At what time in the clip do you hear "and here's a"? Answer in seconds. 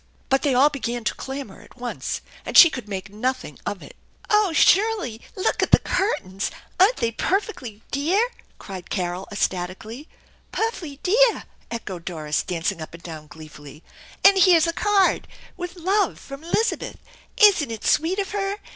14.25-14.73